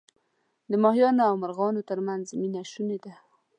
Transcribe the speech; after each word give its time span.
د 0.71 0.73
ماهیانو 0.83 1.21
او 1.29 1.35
مرغانو 1.43 1.87
ترمنځ 1.89 2.25
مینه 2.39 2.61
شوني 2.71 2.97
ده. 3.03 3.13